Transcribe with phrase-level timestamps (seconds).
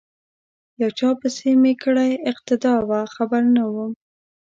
[0.81, 3.91] یو چا پسې می کړې اقتدا وه خبر نه وم